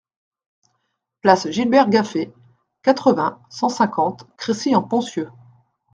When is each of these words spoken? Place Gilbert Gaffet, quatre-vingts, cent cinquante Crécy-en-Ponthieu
Place 1.21 1.47
Gilbert 1.51 1.87
Gaffet, 1.91 2.33
quatre-vingts, 2.81 3.39
cent 3.51 3.69
cinquante 3.69 4.25
Crécy-en-Ponthieu 4.35 5.29